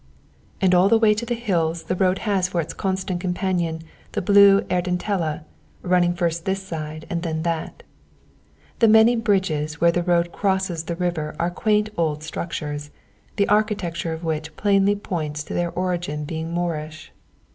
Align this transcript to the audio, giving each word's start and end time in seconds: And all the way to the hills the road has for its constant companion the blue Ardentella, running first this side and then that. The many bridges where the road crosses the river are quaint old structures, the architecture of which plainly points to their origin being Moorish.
And 0.59 0.73
all 0.73 0.89
the 0.89 0.97
way 0.97 1.13
to 1.13 1.27
the 1.27 1.35
hills 1.35 1.83
the 1.83 1.95
road 1.95 2.17
has 2.25 2.47
for 2.49 2.59
its 2.59 2.73
constant 2.73 3.21
companion 3.21 3.83
the 4.13 4.21
blue 4.23 4.61
Ardentella, 4.61 5.45
running 5.83 6.15
first 6.15 6.43
this 6.43 6.63
side 6.63 7.05
and 7.07 7.21
then 7.21 7.43
that. 7.43 7.83
The 8.79 8.87
many 8.87 9.15
bridges 9.15 9.79
where 9.79 9.91
the 9.91 10.01
road 10.01 10.31
crosses 10.31 10.85
the 10.85 10.95
river 10.95 11.35
are 11.37 11.51
quaint 11.51 11.91
old 11.99 12.23
structures, 12.23 12.89
the 13.35 13.47
architecture 13.47 14.11
of 14.11 14.23
which 14.23 14.55
plainly 14.55 14.95
points 14.95 15.43
to 15.43 15.53
their 15.53 15.69
origin 15.69 16.25
being 16.25 16.51
Moorish. 16.51 17.11